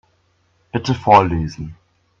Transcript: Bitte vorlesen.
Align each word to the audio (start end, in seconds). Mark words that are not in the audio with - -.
Bitte 0.73 0.93
vorlesen. 0.95 1.75